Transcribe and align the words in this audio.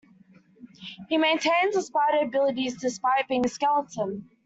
He 1.09 1.19
maintains 1.19 1.75
his 1.75 1.85
spider 1.85 2.25
abilities 2.25 2.75
despite 2.81 3.27
being 3.27 3.45
a 3.45 3.49
skeleton. 3.49 4.31